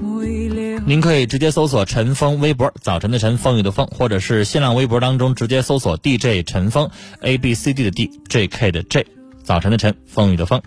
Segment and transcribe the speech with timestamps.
[0.00, 6.88] 您可以直接搜索陈峰微博，早晨的晨，风雨的风，或者是新浪微博当中直接搜索 DJ 陈峰
[7.20, 9.04] ，A B C D 的 D，J K 的 J，
[9.42, 10.62] 早晨的晨，风雨的风。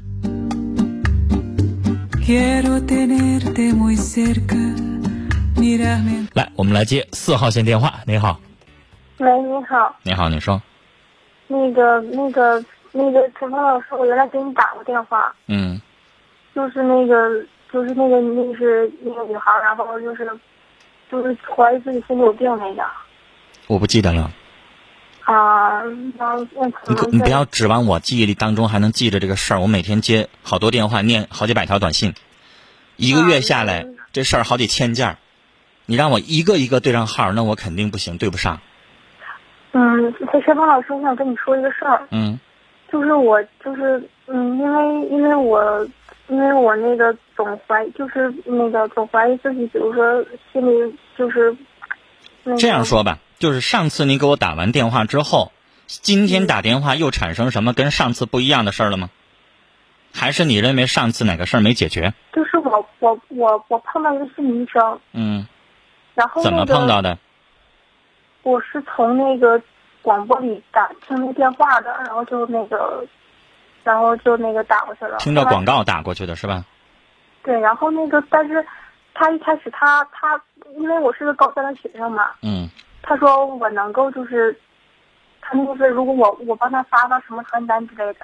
[6.34, 8.02] 来，我们来接四号线电话。
[8.06, 8.40] 你好，
[9.18, 10.62] 喂，你好，你好，你说，
[11.48, 15.82] 那个、那个、那个陈峰老师，我原来给你打过电话，嗯，
[16.54, 17.46] 就是那个。
[17.72, 20.30] 就是那个，那是那个女孩，然后就是，
[21.10, 22.84] 就是怀疑自己心里有病那个。
[23.68, 24.30] 我不记得了。
[25.24, 25.82] 啊，
[26.18, 27.12] 那那可能。
[27.12, 29.62] 你你不要指望我记忆力当中还能记着这个事儿。
[29.62, 32.14] 我每天接好多电话，念好几百条短信，
[32.98, 35.18] 一个月下来，这事儿好几千件儿
[35.86, 38.60] 你让我一个一个对上号，那我肯定不行，对不上。
[39.72, 42.06] 嗯，这陈峰老师，我想跟你说一个事儿。
[42.10, 42.38] 嗯。
[42.92, 45.88] 就是我，就是嗯，因为因为我。
[46.32, 51.54] 因为我那个总怀，就是那个总怀疑自己，比如说心里就是。
[52.58, 55.52] 这样说吧，就是上次你给我打完电话之后，
[55.88, 59.10] 今天打电话又产生什么跟上次不一样的事儿了吗？
[60.14, 62.14] 还是你认为上次哪个事儿没解决？
[62.32, 65.00] 就是我我我我碰到一个心理医生。
[65.12, 65.46] 嗯。
[66.16, 67.18] 然后怎么碰到的？
[68.44, 69.62] 我是从那个
[70.02, 73.06] 广播里打听那电话的，然后就那个。
[73.84, 76.64] 然后就那个打过去了，听着广告打过去的是吧？
[77.44, 78.64] 对，然后那个，但是
[79.14, 80.40] 他一开始他他，
[80.78, 82.70] 因为我是个高三的学生嘛，嗯，
[83.02, 84.56] 他说我能够就是，
[85.42, 88.20] 他那个是如果我我帮他发发什么传单之类的，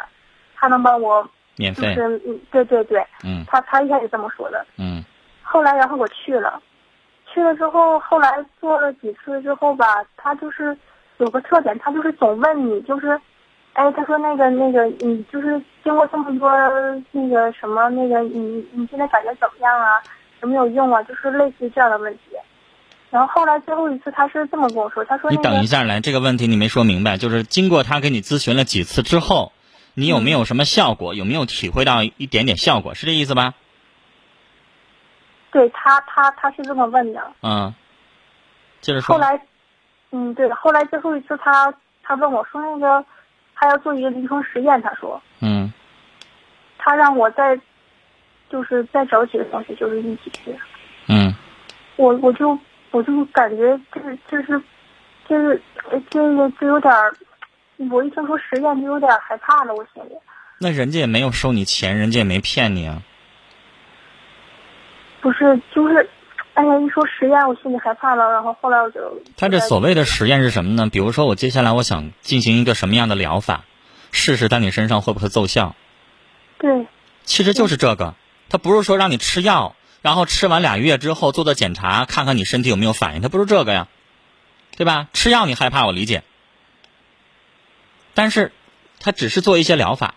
[0.56, 5.04] 他能帮我免费，就是嗯，对对对，嗯，他他一开始这么说的，嗯，
[5.42, 6.62] 后来然后我去了，
[7.34, 10.78] 去了之后，后来做了几次之后吧，他就是
[11.18, 13.20] 有个特点，他就是总问你就是。
[13.78, 16.50] 哎，他说那个那个，你就是经过这么多
[17.12, 20.02] 那个什么那个，你你现在感觉怎么样啊？
[20.42, 21.04] 有没有用啊？
[21.04, 22.22] 就是类似这样的问题。
[23.12, 29.52] 然后后来最后一次，他是这么跟我说，他说你等一下来，这个问题你没说明白，就是经过他给你咨询了几次之后，
[29.94, 31.14] 你有没有什么效果？
[31.14, 32.96] 有没有体会到一点点效果？
[32.96, 33.54] 是这意思吧？
[35.52, 37.22] 对他，他他是这么问的。
[37.44, 37.76] 嗯，
[38.82, 39.14] 接着说。
[39.14, 39.40] 后来，
[40.10, 41.72] 嗯，对，后来最后一次，他
[42.02, 43.06] 他问我说那个。
[43.60, 45.74] 他要做一个临床实验，他说，嗯，
[46.78, 47.60] 他让我再，
[48.50, 50.56] 就是再找几个同学，就是一起去，
[51.08, 51.34] 嗯，
[51.96, 52.58] 我我就
[52.92, 54.00] 我就感觉这
[54.30, 54.62] 就是，
[55.28, 55.60] 就是
[56.10, 57.12] 这个就有点儿
[57.90, 60.12] 我一听说实验就有点害怕了，我心里。
[60.60, 63.02] 那人家也没有收你钱，人家也没骗你啊。
[65.20, 66.08] 不是，就是。
[66.58, 68.32] 哎呀，一说实验，我心里害怕了。
[68.32, 69.00] 然后后来我就
[69.38, 70.90] 他这所谓的实验是什么呢？
[70.92, 73.64] 比如说，我接下来我想进行一个什么样的疗法，
[74.12, 75.76] 试试在你身上会不会奏效。
[76.58, 76.88] 对，
[77.26, 78.16] 其实就是这个。
[78.50, 83.22] 他不是说让你吃药，然后吃完俩月之后做做检查，看看你身体有没有反应。
[83.22, 83.88] 他不是这个呀，
[84.76, 85.10] 对吧？
[85.14, 86.24] 吃药你害怕，我理解。
[88.16, 88.52] 但是
[89.00, 90.16] 他只是做一些疗法，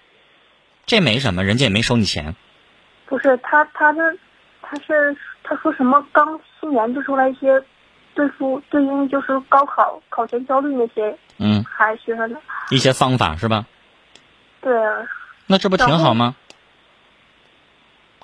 [0.87, 2.35] 这没什么，人家也没收你钱。
[3.05, 4.19] 不是他，他是
[4.63, 7.63] 他是他说什么刚新研究出来一些
[8.15, 12.41] 对付对应就是高考考前焦虑那些嗯，孩学生的，
[12.71, 13.67] 一些方法是吧？
[14.61, 15.07] 对啊，
[15.47, 16.37] 那这不挺好吗？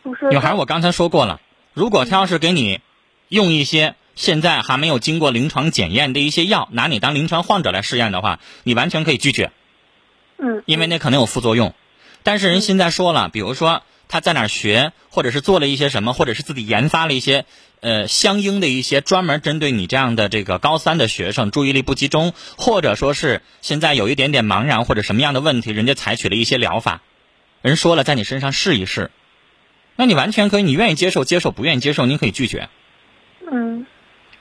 [0.02, 1.40] 不是女孩，我刚才说过了，
[1.72, 2.80] 如果他要是给你
[3.28, 9.50] 用一些现在还没有经过临床检验的一些药，拿你当临床患者来试验的话，你完全可以拒绝，
[10.38, 11.74] 嗯，因为那可能有副作用。
[12.22, 17.44] 但是人现在说了，比如说他在哪儿学，或者是做了一些什么，或者是自己研发了一些
[17.80, 27.02] 呃相应的一些专门针对你这样的这个高三的学生注意力不集中，或者说是现在有一点点茫然或者什么样的问题，人家采取了一些疗法，
[27.62, 29.10] 人说了在你身上试一试，
[29.96, 32.68] 那你完全可以，你愿意接受接受，不愿意接受你可以拒绝，
[33.50, 33.86] 嗯。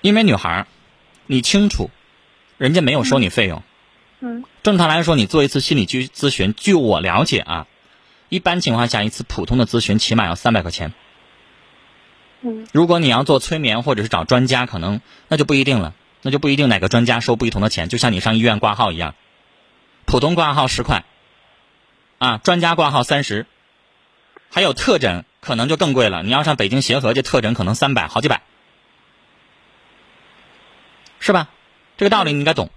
[0.02, 0.68] 因为女孩儿，
[1.26, 1.90] 你清楚，
[2.60, 3.64] 人家没有收你费用。
[4.20, 4.44] 嗯。
[4.62, 7.66] 正常来说，你做一次心理咨咨询，据我了解啊，
[8.30, 10.94] 一般情况下一次普通的咨询起码要三百块钱。
[12.42, 12.68] 嗯。
[12.74, 19.16] 如果你要做催眠或者是找专家，可能那就不一定了，那就不一定哪个专家收不同的钱，就像你上医院挂号一样，
[20.06, 21.06] 普通挂号十块，
[22.18, 23.46] 啊，专家挂号三十，
[24.52, 28.42] 还有特诊可能就更贵了，你要上北京协和这特诊可能三百好几百，
[31.20, 31.50] 是吧？
[31.98, 32.70] 这个道理你应该懂，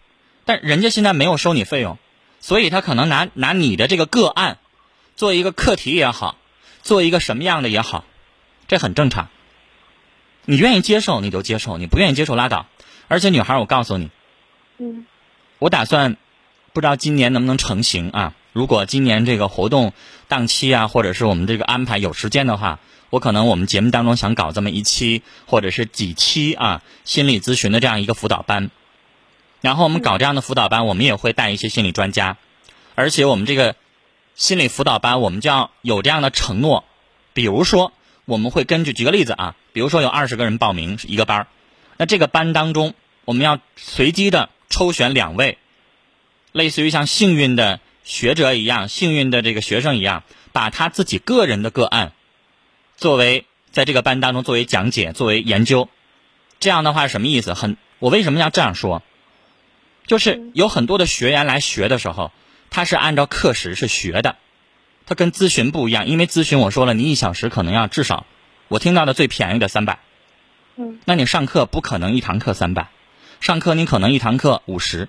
[0.45, 1.99] 但人家现在没有收你费用，
[2.39, 4.59] 所以他可能拿拿你的这个个案
[5.19, 6.37] 做一个课题也好，
[6.83, 8.05] 做一个什么样的也好，
[8.69, 9.29] 这很正常。
[10.45, 12.67] 你愿意接受你就接受，你不愿意接受拉倒。
[13.09, 14.11] 而且女孩，我告诉你，
[14.79, 15.07] 嗯
[15.59, 16.17] 我打算
[16.73, 18.35] 不知道今年能不能成型啊？
[18.53, 19.93] 如果今年这个活动
[20.29, 22.79] 档期啊，或者是我们这个安排有时间的话，
[23.11, 28.71] 我可能我们节目当中想搞这么一期或者是几期啊心理咨询的这样一个辅导班。
[29.63, 32.37] 然后我们搞这样的辅导班，我们也会带一些心理专家，
[32.95, 33.75] 而且我们这个
[34.39, 36.85] 心理辅导班，我们就要有这样的承诺，
[37.33, 37.93] 比如说
[38.25, 41.47] 我们会根据举个例子啊，比如说有二十个人报名一个班儿
[41.97, 42.95] 那这个班当中，
[43.25, 45.59] 我们要随机的抽选两位，
[46.53, 52.13] 类似于像幸运的学者一样、幸运的这个学生一样，把他自己个人的个案
[52.97, 55.89] 作为在这个班当中作为讲解、作为研究。
[56.61, 57.55] 这样的话什么意思？
[57.55, 59.03] 很，我为什么要这样说？
[60.07, 62.31] 就是有很多的学员来学的时候，
[62.71, 64.37] 他是按照课时是学的，
[65.07, 68.27] 他跟咨询不一样，因为咨询我说了，你一小时可能要至少，
[68.69, 69.99] 我听到的最便宜的三百。
[70.77, 72.89] 嗯那你上课不可能一堂课三百，
[73.41, 75.09] 上课你可能一堂课五十，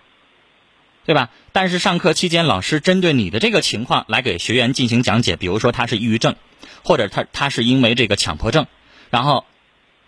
[1.05, 1.29] 对吧？
[1.51, 6.35] 但是上课期间，老师针对你的这个情况来给学员进行讲解，比如说他是抑郁症，
[6.83, 8.65] 或者他他是因为这个强迫症，
[9.11, 9.45] 然后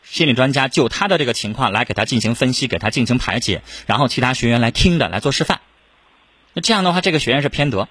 [0.04, 5.62] 心理专家就他的这个情况来给他进行分析，给他进行排解，然后其他学员来听的来做示范。
[6.54, 7.88] 那这样的话，这个学员是偏得，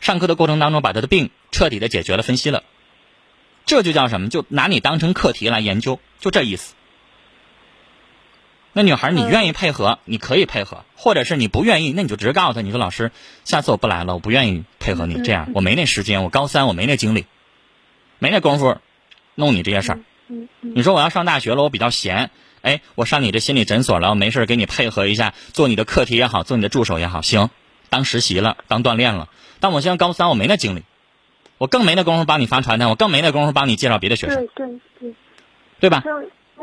[0.00, 2.64] 上课的过程当中把他的病彻底的解决了、分析了，
[3.66, 4.28] 这就叫什么？
[4.28, 6.74] 就拿你当成课题来研究，就这意思。
[8.72, 13.10] 那女孩，你愿意配合，你可以配合，或者是你不愿意，那你就直接告诉他，你说老师，
[13.44, 17.26] 下次我不来了，我不愿意配合你，这样我没那时间，我高三我没那精力，
[18.20, 18.78] 没那功夫
[19.34, 20.00] 弄你这些事儿。
[20.60, 22.30] 你说我要上大学了，我比较闲，
[22.62, 27.50] 哎，我上你这心理诊所了，我没事给你配合一下，做你的课题也好，做你的助手也好，行，
[27.90, 29.28] 当实习了，当锻炼了。
[29.60, 30.84] 但我现在高三，我没那精力，
[31.58, 35.14] 我更没那功夫帮你发传单，我更没那功夫帮你介绍别的学生，对对对，
[35.80, 36.02] 对吧？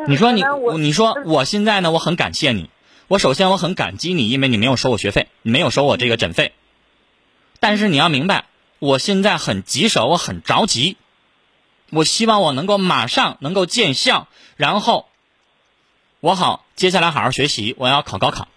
[0.08, 0.44] 你说你
[0.80, 2.70] 你说嗯我现在呢，我很感谢你。
[3.08, 6.54] 我首先我很感激你，因为你没有收我学费，你没有收我这个诊费。
[7.60, 8.46] 但是你要明白，
[8.80, 10.98] 我现在很棘手，我很着急。
[11.90, 15.08] 我希望我能够马上能够见效，然后
[16.20, 18.50] 我好接下来好好学习，我要考高考，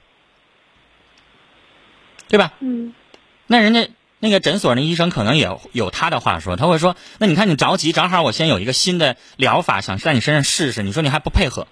[2.31, 2.55] 对吧？
[2.61, 2.95] 嗯
[3.47, 11.67] 那人家那个诊所那医生可能也有他的话说，他会说：“那你看你着急，正好我先有一个新的疗法，想在你身上试试，你说你还不配合？”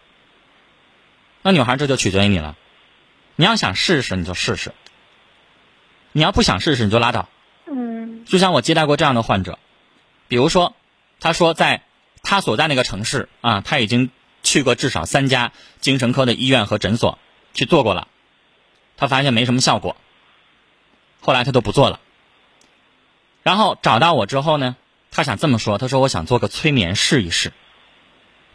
[1.43, 2.57] 那女孩这就取决于你了。
[3.37, 4.73] 你要想试试，你就试试；
[6.11, 7.29] 你要不想试试，你就拉倒。
[7.71, 9.61] 嗯就像我接待过这样的患者，
[10.27, 10.75] 比如说，
[11.21, 11.83] 他说在
[12.23, 14.11] 他所在那个城市啊，他已经
[14.43, 17.19] 去过至少三家精神科的医院和诊所
[17.55, 18.09] 去做过了，
[18.97, 19.97] 他发现没什么效果，
[21.21, 22.01] 后来他都不做了。
[23.43, 24.77] 然后找到我之后呢，
[25.11, 27.53] 他想这么说，他说我想做个催眠试一试，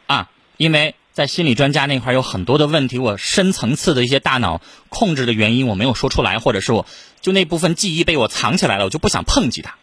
[0.08, 6.86] 啊，因为在心理专家那块有很多的问题，我深层次的一些大脑控制的原因我没有说出来，或者是我
[7.22, 9.76] 就那部分记忆被我藏起来了，我就不想碰及它，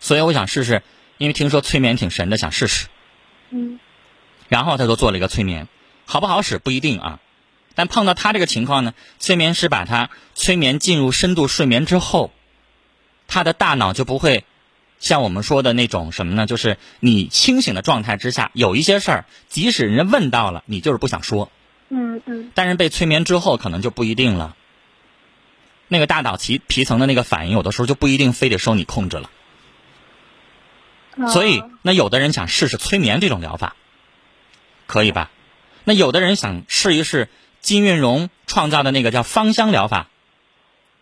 [0.00, 0.82] 所以我想试试，
[1.18, 2.86] 因为听说催眠挺神的，想试试。
[3.50, 3.78] 嗯
[4.48, 5.66] 然后他就做了一个催眠，
[6.04, 7.20] 好不好使不一定啊，
[7.74, 12.32] 但碰到他这个情况呢，催眠师把他催眠进入深度睡眠之后，
[13.26, 14.44] 他的大脑就不会
[15.00, 16.46] 像我们说的那种什么呢？
[16.46, 21.50] 就是你清醒的状态之下，有一些事儿，即使人家问到了，你就是不想说。
[21.90, 24.56] 嗯嗯但是被催眠之后，可能就不一定了。
[25.88, 29.30] 那个大脑皮皮层的那个反应，有的时候就不一定非得受你控制了。
[31.16, 31.28] 嗯。
[31.28, 33.76] 所以啊，那有的人想试试催眠这种疗法，
[34.86, 35.30] 可以吧？
[35.84, 37.28] 那有的人想试一试
[37.64, 40.08] 金运荣创造的那个叫芳香疗法，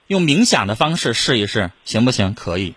[0.06, 2.34] 用冥想的方式试一试，行不行？
[2.34, 2.74] 可以。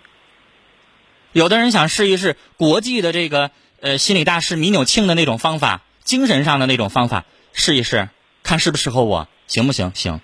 [1.33, 3.51] 有的人想试一试国际的这个
[3.81, 8.09] 呃心理大师米纽庆的那种方法，精神上的那种方法，试一试，
[8.41, 9.91] 看适不适合我，行不行？
[9.93, 10.19] 行。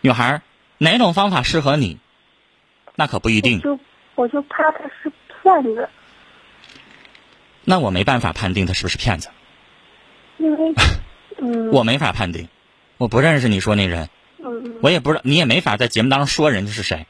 [0.00, 0.42] 女孩，
[0.78, 2.00] 哪种方法适合你？
[2.96, 3.62] 那可不一定我。
[3.62, 3.80] 就
[4.16, 5.12] 我就怕他是
[5.42, 5.88] 骗子，
[7.62, 9.28] 那我没办法判定他是不是骗子，
[10.38, 10.74] 因为
[11.38, 12.48] 嗯我没法判定，
[12.98, 17.06] 我不认识你说那人，嗯我也不知道，你也没法在节目当中说人家是谁，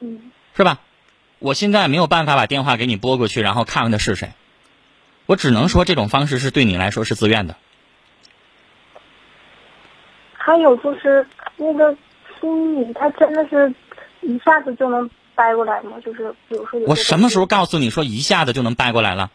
[0.00, 0.80] 嗯是吧？
[1.38, 4.32] 我现在没有办法把电话给你拨过去，然后看看他是谁，
[5.26, 7.56] 我只能说这种方式是对你来说是自愿的。
[10.32, 11.96] 还有就是那个
[12.40, 13.72] 心理，他真的是
[14.22, 15.98] 一下子就能掰过来吗？
[16.04, 19.30] 就是比如说我什么时候告诉你说一下子就能掰过来了？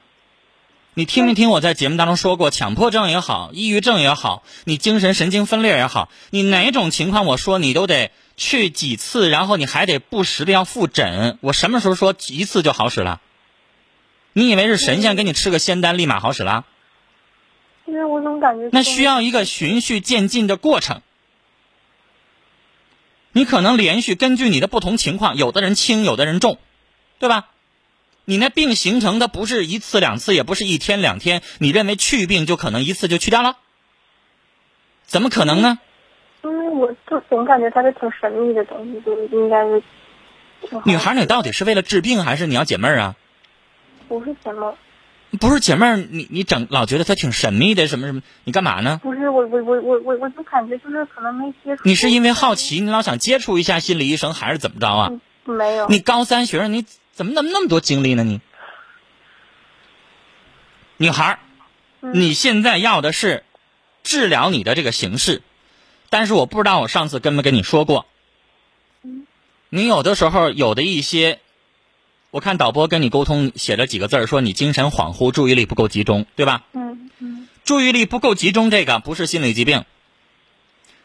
[0.96, 11.40] 你听没听我在节目当中说过，强迫症也好，抑郁症也好，你精神神经分裂也好，你哪种情况我说你都得去几次，然后你还得不时的要复诊。
[11.42, 13.22] 我什么时候说一次就好使了？
[14.34, 16.66] 你以为是神仙给你吃个仙丹立马好使了？
[17.86, 21.02] 因为我总感觉那需要一个循序渐进的过程。
[23.32, 26.60] 你可能连续根据你的不同情况，有的人轻，有的人重，
[27.18, 27.50] 对吧？
[28.26, 33.58] 你那病形成的不是一次两次，也不是一天两天，你认为去病就可能一次就去掉了？
[35.06, 35.80] 怎么可能呢？
[36.44, 39.84] 因为我就总感觉它是挺神秘的东西，就应该是
[40.86, 43.16] 女孩，你到底是为了治病，还是你要解闷儿啊？
[44.08, 44.74] 不是解闷，
[45.40, 48.22] 不是解闷儿，你你整老觉得它挺神秘的，什么什么？
[48.44, 49.00] 你干嘛呢？
[49.04, 51.82] 不是我我我我我我就感觉就是可能没接触。
[51.86, 55.12] 你是因为好奇，你老想接触一下心理医生，还是怎么着啊？
[55.46, 55.88] 没有？
[55.88, 58.24] 你高三学生，你怎么那么那么多精力呢？
[58.24, 58.42] 你，
[60.98, 61.40] 女孩儿，
[62.02, 63.44] 嗯你现在要的是
[64.04, 65.44] 治疗你的这个形式，
[66.10, 68.08] 但是我不知道我上次跟没跟你说过，
[69.70, 71.40] 你有的时候有的一些，
[72.32, 76.64] 我看导播跟你沟通写了几个字儿，说你精神恍惚，注意力不够集中，对吧？
[76.74, 79.86] 嗯嗯注意力不够集中，这个不是心理疾病。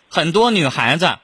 [0.08, 1.18] 很多女孩子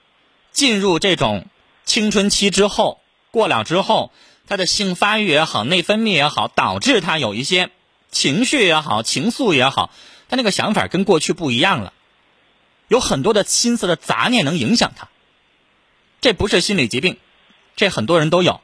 [0.53, 1.47] 进入这种
[1.85, 3.01] 青春期之后，
[3.31, 4.13] 过了之后，
[4.47, 7.71] 他的性发育也好，内分泌也好，导致他有一些
[8.11, 9.91] 情绪也好，情愫也好，
[10.29, 11.93] 他那个想法跟过去不一样了，
[12.89, 15.09] 有很多的心思的杂念能影响他。
[16.21, 17.19] 这不是心理疾病，
[17.77, 18.61] 这很多人都有。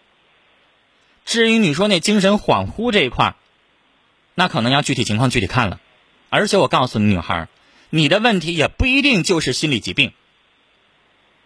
[1.27, 3.35] 至于你说那精神恍惚这一块，
[4.35, 5.81] 那可能要具体情况具体看了。
[6.29, 7.49] 而且我告诉你，女孩，
[7.91, 10.13] 你的问题也不一定就是心理疾病，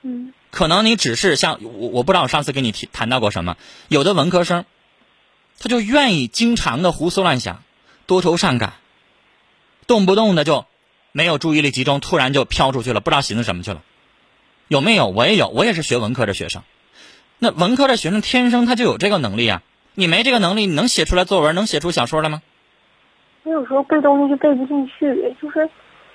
[0.03, 3.57] 嗯可能你只是像我，我不知道我上次跟你提谈到过什么。
[3.89, 4.65] 有的文科生，
[5.59, 7.63] 他就愿意经常的胡思乱想，
[8.07, 8.75] 多愁善感，
[9.87, 10.65] 动不动的就
[11.13, 13.83] 没有注意力集中，突然就飘出去了，不知道寻思什么去了。
[14.69, 15.09] 有没有？
[15.09, 16.63] 我也有，我也是学文科的学生。
[17.39, 19.63] 那文科的学生天生他就有这个能力啊，
[19.95, 22.43] 你没这个能力，你能写出来作文，能写出小说来吗？
[23.43, 25.69] 我有时候背东西就背不进去，就是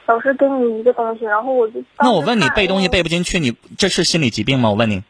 [0.09, 4.71] 老师给你一个东西，然后我就那我问你，背东西背不，进去，你这是心理疾病吗？
[4.71, 5.03] 我问你，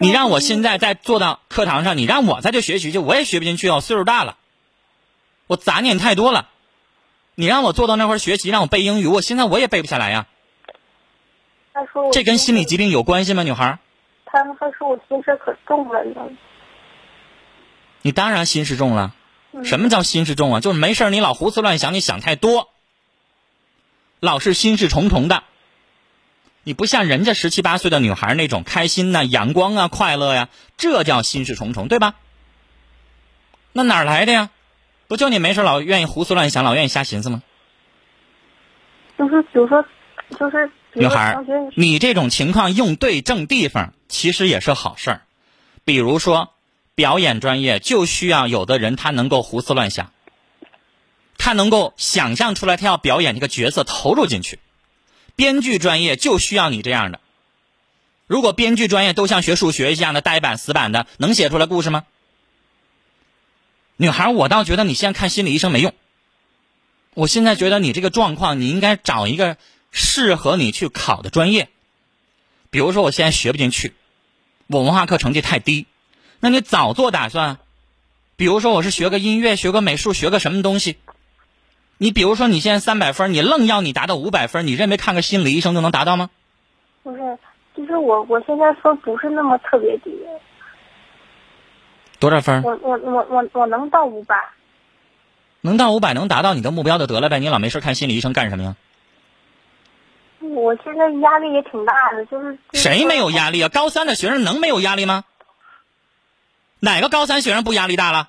[0.00, 4.36] 你让我现在再坐到课堂上，你让我在这学习去，我也学不进去我，岁数大了，
[5.46, 6.48] 我杂念太多了。
[7.36, 10.26] 你让我坐到那块儿学习，让我背英语，我现在我也背不下来呀。
[11.72, 13.78] 他说我这跟心理疾病有关系吗，女孩儿？
[14.24, 16.22] 他们还说我心事可重了呢。
[18.02, 19.14] 你当然心事重了。
[19.14, 20.60] 嗯什么叫心事重啊？
[20.60, 22.71] 就是没事儿你老胡思乱想，你想太多，
[24.22, 25.42] 老是心事重重的。
[26.62, 32.14] 你不像人家十七八岁的女孩那种开心呐、阳光啊、快乐呀，这叫心事重重，对吧？
[33.72, 34.50] 那哪儿来的呀？
[35.08, 37.42] 不就你没事儿老愿意胡思乱想，老愿意瞎寻思吗？
[39.18, 39.84] 就是比如说，
[40.38, 41.36] 就是女孩
[41.74, 45.22] 你这种情况用对正地方，其实也是好事儿。
[45.84, 46.54] 比如说，
[46.94, 50.12] 表演专业就需要有的人他能够胡思乱想，
[51.38, 54.58] 他能够想象出来他要表演这个角色，投入进去。
[55.34, 57.20] 编剧专业就需要你这样的。
[58.26, 62.04] 如果编剧专业都像学数学一样的呆板死板的，能写出来故事吗？
[63.96, 65.92] 女孩，我倒觉得你现在看心理医生没用。
[67.14, 69.58] 我现在觉得你这个状况，你应该找一个
[69.90, 71.68] 适合你去考的专业。
[72.70, 73.94] 比如说，我现在学不进去，
[74.66, 75.86] 我文化课成绩太低，
[76.40, 77.58] 那你早做打算。
[78.36, 80.96] 比如说，我是学个音乐，学个美术，学个什么东西。
[82.02, 86.30] 你比如说，你现在三百分，你愣要你达到五百分，你认为看个心理医生就能达到吗？
[87.04, 87.38] 不是，
[87.76, 90.10] 其实我我现在分不是那么特别低，
[92.18, 92.60] 多少分？
[92.64, 94.34] 我我我我我能到五百。
[95.60, 97.38] 能到五百，能达到你的目标就得了呗。
[97.38, 98.74] 你老没事看心理医生干什么呀？
[100.40, 103.68] 我现在压力也挺大的，就是谁没有压力啊？
[103.68, 105.22] 高三的学生能没有压力吗？
[106.80, 108.28] 哪个高三学生不压力大了？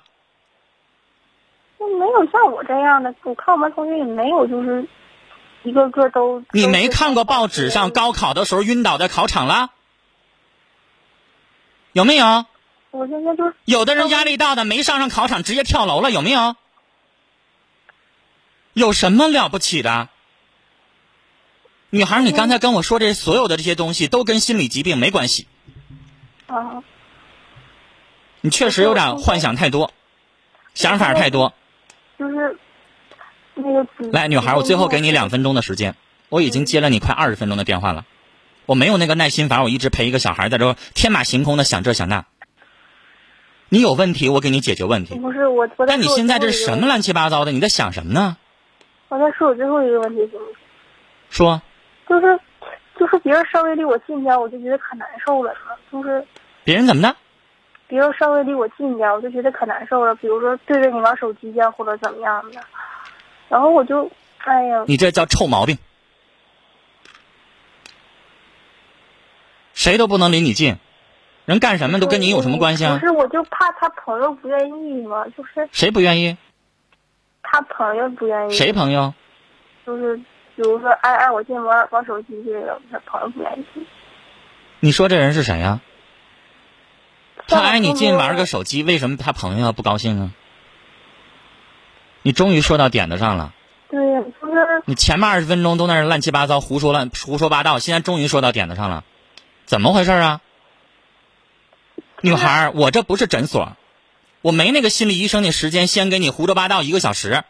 [1.98, 4.86] 没有像我这样的，我看我们同学也没有，就是
[5.62, 6.42] 一个个都。
[6.52, 9.70] 你没看过报纸上高考的时候晕倒在考场了？
[11.92, 12.46] 有没有？
[12.90, 16.56] 我现在就有的人压力大的没上上考场，直接跳楼了，有没有？
[18.72, 20.08] 有什么了不起的？
[21.90, 25.46] 女孩，你刚才跟我说这所有的这些东西都跟心理疾病没关系。
[26.46, 26.82] 啊。
[28.40, 29.92] 你确实有点幻想太多，
[30.74, 31.54] 想法太多。
[32.18, 32.56] 就是
[33.54, 33.86] 那个。
[34.12, 35.94] 来，女孩，我最后给你两分钟的时间。
[36.30, 38.04] 我已经接了你快二十分钟的电话了，
[38.66, 42.24] 我没有那个耐心，反正，我一直陪一个小孩在这天马行空的想这想那。
[43.68, 45.14] 你有问题，我给你解决问题。
[45.16, 47.52] 不是我，我但你现在这是什么乱七八糟的？
[47.52, 48.36] 你在想什么呢？
[49.08, 50.56] 我再说我最后一个问题行不行？
[51.30, 51.62] 说。
[52.08, 52.40] 就是，
[52.98, 55.54] 就是别人稍微离我近点，我就觉得可难受了。
[55.92, 56.24] 就是。
[56.64, 57.16] 别人怎么的？
[57.94, 60.12] 别人稍微离我近点，我就觉得可难受了。
[60.16, 62.60] 比如说对着你玩手机呀，或者怎么样的。
[63.48, 64.82] 然后我就，哎呀。
[64.88, 65.78] 你这叫臭毛病。
[69.74, 70.76] 谁都不能离你近，
[71.44, 72.98] 人干什么都跟你有什么关系啊？
[72.98, 75.68] 不是，我就怕他朋友不愿意嘛，就是。
[75.70, 76.36] 谁不愿意？
[77.44, 78.52] 他朋友不愿意。
[78.52, 79.14] 谁朋友？
[79.86, 80.16] 就是。
[80.56, 83.86] 比如说，挨挨我进玩玩手机这个，他朋友不愿意。
[84.80, 85.80] 你说这人是谁呀？
[87.46, 90.30] 他挨你近玩个手机，为什么他朋友不高兴啊？
[92.22, 93.52] 你终于说到点子上了。
[93.90, 94.82] 对呀，就是。
[94.86, 99.04] 你前面二十分钟都那是乱七八糟胡说乱胡说八道，现在终于说到点子上了，
[99.66, 100.40] 怎么回事啊？
[102.22, 103.76] 女孩，我这不是诊所，
[104.40, 107.44] 我没那个心理医生的时间，先给你胡说八道一个小时，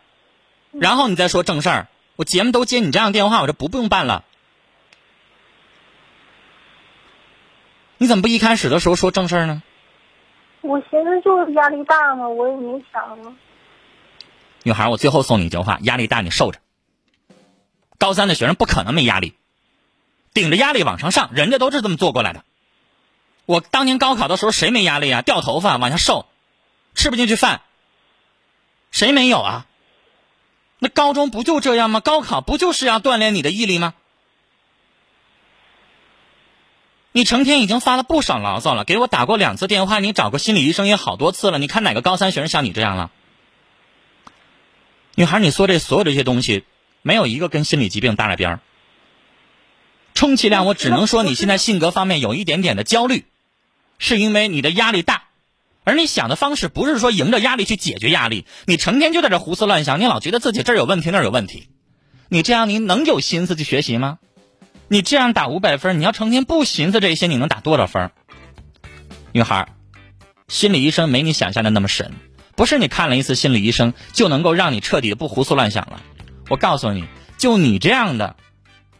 [0.73, 1.87] 然后你再说正事儿。
[2.17, 4.25] 我节目都接你这样电话，我这不不用办了。
[7.99, 9.63] 你怎么不一开始的时候说正事儿呢？
[10.64, 13.37] 我寻思就是压力大嘛，我也没想。
[14.62, 16.59] 女孩，我最后送你一句话：压力大你受着。
[17.98, 19.35] 高三的学生不可能没压力，
[20.33, 22.44] 顶着压力往上上，人家都是这么做过来的。
[23.44, 25.20] 我当年高考的时候谁没压力啊？
[25.20, 26.24] 掉头发往下瘦，
[26.94, 27.61] 吃不进去饭，
[28.90, 29.66] 谁没有啊？
[30.79, 32.00] 那高中不就这样吗？
[32.00, 33.92] 高考不就是要锻炼你的毅力吗？
[37.16, 41.61] 你成天已经发了不少牢骚了，给我打过两次电话，你找过心理医生也好多次了。
[41.61, 43.12] 你看哪个高三学生像你这样了？
[45.14, 46.64] 女孩，你说这所有这些东西，
[47.03, 48.61] 没有一个跟心理疾病搭了边儿。
[50.12, 53.27] 充其量我只能说你现在性格方面有一点点的焦虑，
[54.00, 55.22] 是因为你的压力大。
[55.85, 61.68] 而你想的方式不是说迎着压力去解决压力，你成天就在这胡思乱想，你老觉得自己这儿有问题那儿有问题，
[62.29, 64.18] 你这样你能有心思去学习吗？
[64.95, 68.13] 你这样打五百分，你要成天不寻思这些，你能打多少分？
[69.33, 69.67] 女孩，
[70.47, 72.13] 心理医生没你想象的那么神，
[72.55, 76.01] 不是你看了一次心理医生就能够让你彻底的不胡思乱想了。
[76.49, 77.07] 我告诉你，
[77.39, 78.37] 就你这样的，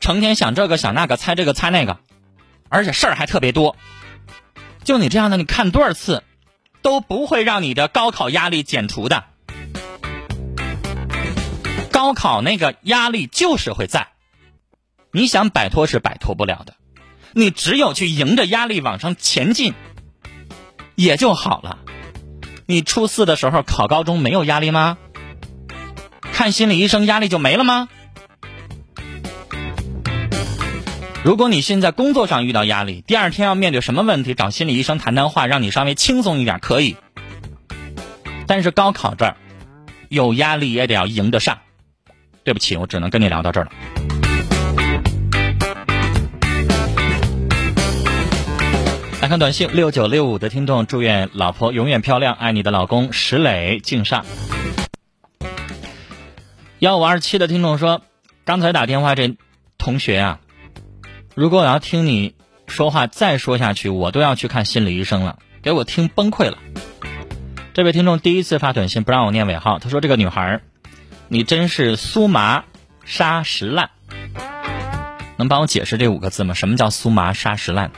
[0.01, 1.99] 成天想这个想那个，猜这个猜那个，
[2.69, 3.77] 而且事儿还特别多，
[4.83, 6.25] 就你这样的，你看多少次？
[6.83, 9.23] 都不会让你的高考压力减除的。
[11.93, 14.09] 高考那个压力就是会在，
[15.16, 16.74] 你想摆脱是摆脱不了的，
[17.35, 19.72] 你只有去迎着压力往上前进，
[20.96, 21.79] 也就好了。
[22.66, 24.98] 你初四的时候考高中没有压力吗？
[26.33, 27.88] 看心理医生压力就没了吗？
[31.22, 36.96] 如果你现在工作上遇到压力，第二天要面对什么问题，找心理医生谈谈话，让你稍微轻松一点，可以。
[38.48, 39.37] 但是高考这儿
[40.09, 41.61] 有压力也得要迎得上。
[42.42, 44.24] 对不起，我只能跟你聊到这儿了。
[49.25, 54.27] 来看短信，六九六五的听众祝愿老婆永远漂亮，爱你的老公石磊敬上。
[56.79, 58.03] 幺五二七的听众说，
[58.45, 59.35] 刚才打电话这
[59.79, 60.41] 同学啊。
[61.35, 62.35] 如果我要听你
[62.67, 66.59] 说话再说下去，我都要去看心理医生了，给我听崩溃了。
[67.73, 70.61] 这位听众第一次发短信不让我念尾号，他说：“这个女孩，
[71.29, 72.65] 你真是酥麻
[73.07, 73.89] 沙石烂。”
[75.39, 76.53] 能帮我解释这五个字吗？
[76.53, 77.91] 什么叫酥麻沙石烂？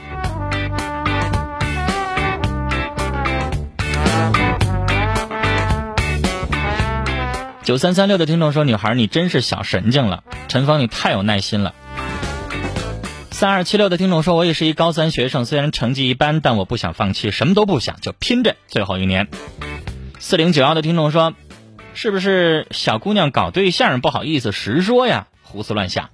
[7.67, 11.75] 九三三六的听众说：“女孩，你真是小神经了。”陈峰，你太有耐心了。
[13.29, 19.27] 三二七六的听众说：“我也是一高三学生，虽然成绩一般，但我不想放弃，什么都不想，就拼着最后一年。”
[20.17, 21.33] 四零九幺的听众说
[21.93, 25.27] ：“是不是小姑娘搞对象不好意思实说呀？
[25.43, 26.09] 胡思乱想。”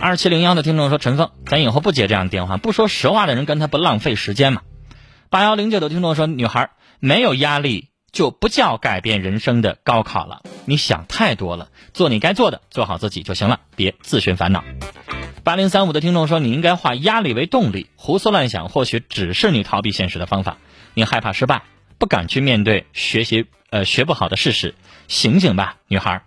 [0.00, 4.62] 二七零幺的听众说：“陈峰，咱以后不接这样的电话，不说实话的人跟他不浪费时间吗？”
[5.28, 14.62] 八幺零九的听众说：“女孩没有压力。”就不叫改变人生的高考了，你想太多了，做你该做的，做好自己就行了，别自寻烦恼。
[15.42, 20.58] 八零三五的听众说，你应该化压力为动力，胡思乱想或许只是你逃避现实的方法。
[20.94, 21.62] 你害怕失败，
[21.98, 24.76] 不敢去面对学习呃学不好的事实，
[25.08, 26.22] 醒醒吧，女孩。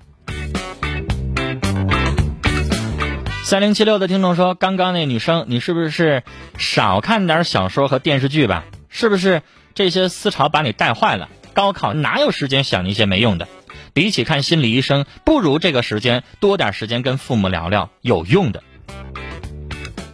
[3.46, 6.24] 三零七六的听众说，刚刚那女生，你是不是
[6.58, 8.66] 少看点小说和电视剧吧？
[8.90, 9.42] 是不是
[9.74, 11.30] 这些思潮把你带坏了？
[11.58, 13.48] 高考哪有时间想那些没用的？
[13.92, 18.62] 比起看心理医生，不如这个时间多点时间跟父母聊聊有用的。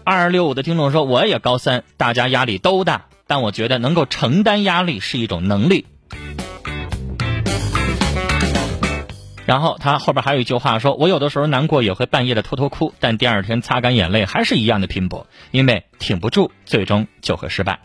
[0.06, 5.86] 二二六五的听众说：“我也高三，大家压力都大，但我觉得能够承担压力是一种能力。”
[9.46, 17.82] 然后他后边还有一句话说：“我有的时候难过也会半夜的偷偷哭，但第二天擦干眼泪还是一样的拼搏，因为挺不住，最终就会失败。”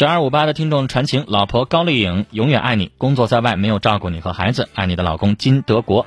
[0.00, 6.06] 九二五八的听众传情，老婆高丽颖永远爱你，工作在外没有照顾你和孩子，爱你的老公金德国。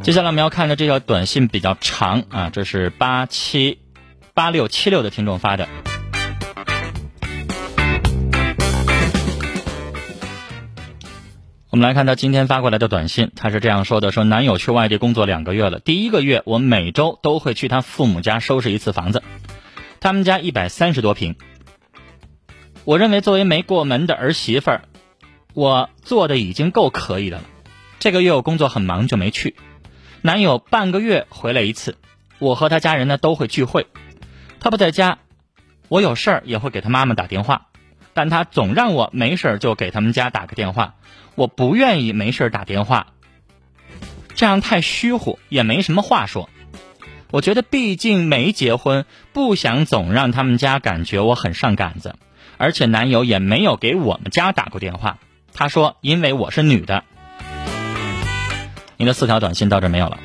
[0.00, 3.80] 接下来我们要看的这条短信比较长啊，这是八七
[4.32, 5.66] 八六七六的听众发的。
[11.70, 19.24] 我们来看他今天发过来的短信，他是这样说的：说男友去外地工作两个月了，第一个月我每周都会去他父母家收拾一次房子，
[19.98, 21.34] 他们家一百三十多平。
[22.84, 24.82] 我认为作为没过门的儿媳妇儿，
[25.54, 27.44] 我做的已经够可以的了。
[28.00, 29.54] 这个月我工作很忙，就没去。
[30.20, 31.96] 男友半个月回来一次，
[32.40, 33.86] 我和他家人呢都会聚会。
[34.58, 35.18] 他不在家，
[35.88, 37.68] 我有事儿也会给他妈妈打电话，
[38.14, 40.94] 但他总让我没事儿就给他们家打个电话。
[41.36, 43.12] 我不愿意没事儿打电话，
[44.34, 46.50] 这样太虚乎，也没什么话说。
[47.30, 52.16] 我觉得毕竟没结婚，不想总让他们家感觉我很上杆子。
[52.56, 55.18] 而且男友也没有给我们家打过电话，
[55.52, 57.04] 他说因为我是女的。
[58.96, 60.18] 你的四条短信到这没有了，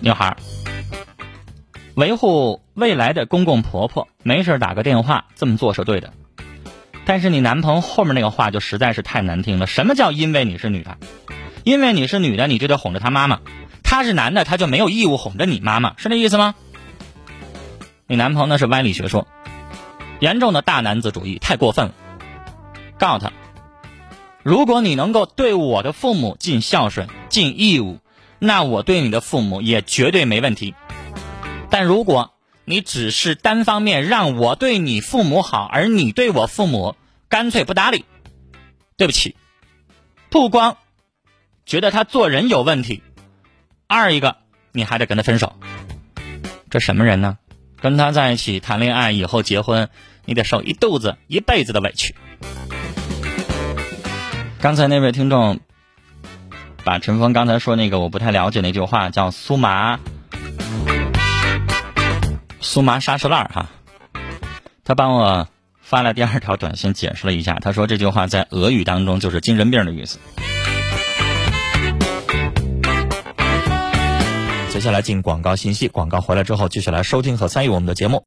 [0.00, 0.36] 女孩，
[1.94, 6.12] 维护未来的公公婆婆，没事打个电话，这么做是对的。
[7.06, 9.66] 但是你男朋友后面那个话就实在是太难听了。
[9.66, 10.98] 什么叫因为你是女的？
[11.62, 13.38] 因为你是女的，你就得哄着他妈妈；
[13.82, 16.54] 他是男的，他就没有义务哄着你妈妈，是那意思吗？
[18.06, 19.26] 你男朋友那是歪理学说。
[20.24, 21.94] 严重的大男子主义太过分了，
[22.98, 23.32] 告诉他，
[24.42, 27.98] 如果你能够对我的父母尽孝顺、尽义务，
[28.38, 30.74] 那我对你的父母也绝对没问题。
[31.68, 32.32] 但如果
[32.64, 36.96] 你只是单方面让我对你父母好，而你对我父母
[37.28, 38.06] 干脆不搭理，
[38.96, 39.36] 对不起，
[40.30, 40.78] 不光
[41.66, 43.02] 觉得他做人有问题，
[43.86, 44.38] 二一个
[44.72, 45.52] 你还得跟他分手，
[46.70, 47.36] 这什么人呢？
[47.78, 49.90] 跟他在一起谈恋爱以后结婚。
[50.24, 52.14] 你得受一肚子一辈子的委屈。
[54.60, 55.60] 刚才那位听众
[56.84, 59.98] 把陈峰刚才说那个我不太了解那句话叫“苏麻
[62.60, 63.68] 苏麻沙石烂”哈，
[64.84, 65.48] 他帮我
[65.80, 70.18] 发了第二条短信解释了一下，他说这句话在俄语当中就是精神病的意思。
[74.70, 78.22] 接下来进广告信息，广告回来之后继续来收听和参与我们的节目。